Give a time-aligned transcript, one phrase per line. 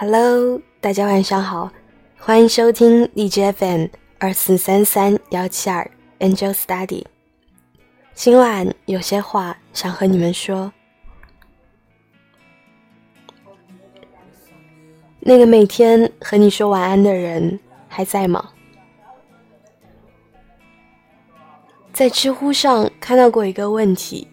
[0.00, 1.72] Hello，大家晚上好，
[2.16, 3.86] 欢迎收听荔枝 FM
[4.20, 5.90] 二四三三幺七二
[6.20, 7.04] Angel Study。
[8.14, 10.72] 今晚有些话想和你们说。
[15.18, 17.58] 那个每天和你说晚安的人
[17.88, 18.50] 还在吗？
[21.92, 24.28] 在知乎上看到过一个问题：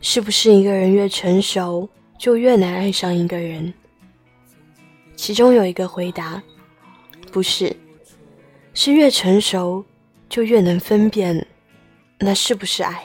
[0.00, 3.74] 是不是一个人越成熟，就越难爱上一个人？
[5.20, 6.42] 其中有一个回答，
[7.30, 7.76] 不是，
[8.72, 9.84] 是越成熟
[10.30, 11.46] 就越能分辨，
[12.18, 13.04] 那是不是爱。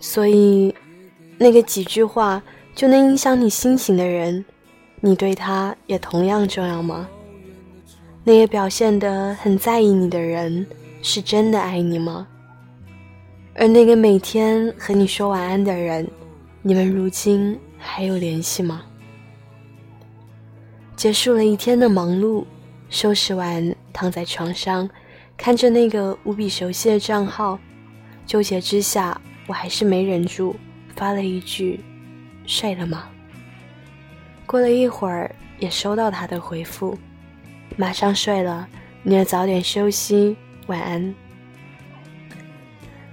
[0.00, 0.74] 所以，
[1.36, 2.42] 那个几句话
[2.74, 4.42] 就能影响你心情的人，
[5.02, 7.06] 你对他也同样重要吗？
[8.24, 10.66] 那个表现得很在意你的人，
[11.02, 12.26] 是真的爱你吗？
[13.54, 16.10] 而那个每天和你说晚安的人，
[16.62, 18.82] 你们如今还有联系吗？
[21.02, 22.44] 结束了一天的忙碌，
[22.88, 24.88] 收拾完，躺在床上，
[25.36, 27.58] 看着那个无比熟悉的账号，
[28.24, 30.54] 纠结之下，我还是没忍住，
[30.94, 31.80] 发了一句
[32.46, 33.08] ：“睡了吗？”
[34.46, 36.96] 过了一会儿，也收到他的回复
[37.76, 38.68] ：“马上睡了，
[39.02, 40.36] 你也早点休息，
[40.68, 41.12] 晚安。”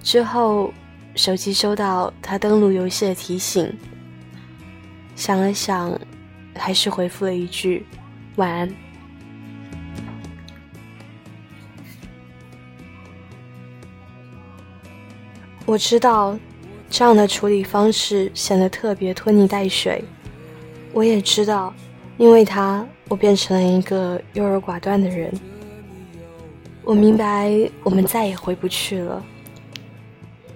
[0.03, 0.71] 之后，
[1.15, 3.75] 手机收到他登录游戏的提醒，
[5.15, 5.99] 想了想。
[6.59, 7.85] 还是回复了一句
[8.37, 8.69] “晚安”。
[15.65, 16.37] 我知道
[16.89, 20.03] 这样的处理方式显得特别拖泥带水。
[20.91, 21.73] 我也知道，
[22.17, 25.31] 因为他，我变成了一个优柔寡断的人。
[26.83, 27.51] 我明白
[27.83, 29.23] 我们再也回不去了，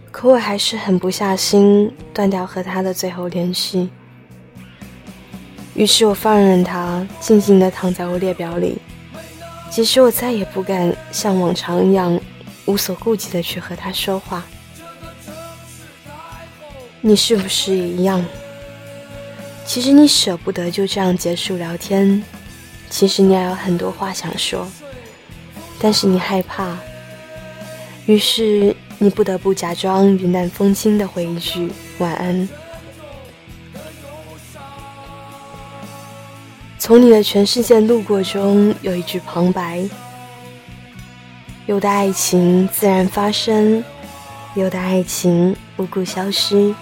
[0.09, 3.91] 可我还是狠不下心断掉和他的最后联系。
[5.75, 8.77] 于是我放任他静静地躺在我列表里，
[9.71, 12.19] 即使我再也不敢像往常一样
[12.65, 14.43] 无所顾忌地去和他说话。
[17.01, 18.23] 你是不是也一样？
[19.65, 22.23] 其实你舍不得就这样结束聊天，
[22.89, 24.67] 其实你还有很多话想说，
[25.79, 26.77] 但是你害怕，
[28.05, 32.47] 于是你不得不假装云淡风轻地回一句晚安。
[36.83, 39.87] 从你的全世界路过中有一句旁白：
[41.65, 43.81] 有的爱情自然发生，
[44.53, 46.75] 有的爱情无故消失。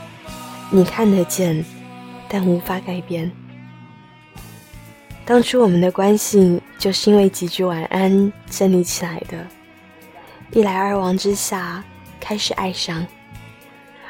[0.72, 1.64] 你看得见，
[2.28, 3.32] 但无法改变。
[5.24, 9.46] 当初我们的关系就是因为几句晚安建立起来的，
[10.50, 11.84] 一来二往之下
[12.20, 13.06] 开始爱上。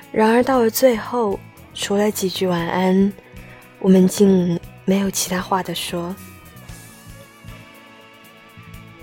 [0.09, 1.37] 然而到了最后，
[1.73, 3.11] 除了几句晚安，
[3.79, 4.57] 我们竟……
[4.85, 6.15] 没有其他话的说。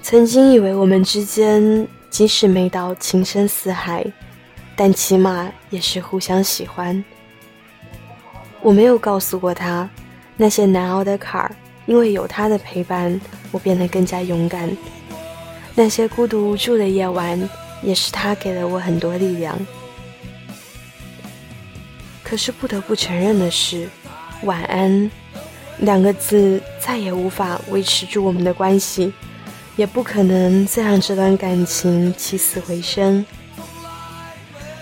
[0.03, 4.05] 曾经以为我们之间即使没到情深似海，
[4.75, 7.05] 但起码也是互相喜欢。
[8.63, 9.89] 我没有告诉过他，
[10.37, 13.21] 那些难熬的坎儿，因为有他的陪伴，
[13.53, 14.75] 我变得更加勇敢。
[15.75, 17.39] 那些孤独无助的夜晚，
[17.83, 19.57] 也是他给了我很多力量。
[22.25, 23.89] 可是不得不承认的是，
[24.43, 25.11] 晚安。
[25.81, 29.13] 两个字再也无法维持住我们的关系，
[29.77, 33.25] 也不可能再让这段感情起死回生，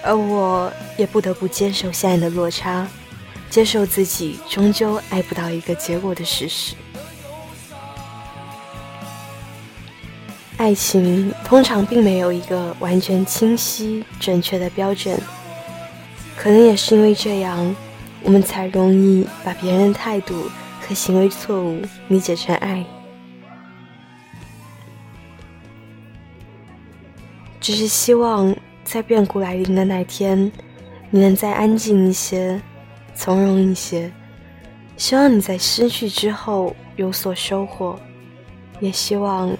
[0.03, 2.89] 而我也不得不接受现在的落差，
[3.51, 6.75] 接受自己终究爱不到一个结果的事实。
[10.57, 15.21] 爱情通常并没有一个完全清晰准确的标准，
[16.35, 17.77] 可能也是因为这样，
[18.23, 20.51] 我们才容易把别人的态度。
[20.87, 22.85] 和行为错误理解成爱，
[27.61, 28.55] 只是希望
[28.85, 30.51] 在变故来临的那天，
[31.11, 32.61] 你能再安静一些，
[33.17, 34.13] 从容一些。
[34.97, 37.99] 希望你在失去之后有所收获，
[38.79, 39.55] 也希望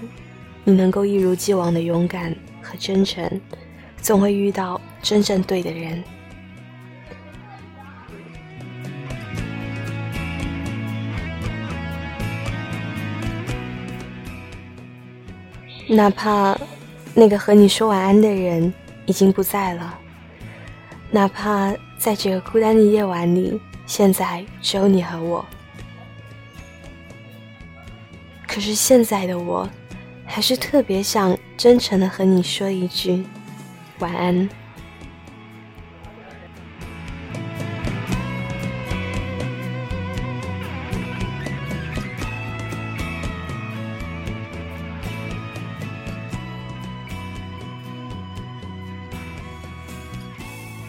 [0.63, 3.29] 你能够一如既往的勇敢和真诚，
[4.01, 6.03] 总会遇到真正对的人。
[15.89, 16.59] 哪怕
[17.15, 18.73] 那个和你说晚安的人
[19.07, 19.99] 已经不在了，
[21.11, 25.47] 哪怕在这个孤单的夜晚里，现在只有你和我，
[28.47, 29.69] 可是现在的我，
[30.25, 33.25] 还是特别想真诚的和你说一句
[34.01, 34.49] 晚安。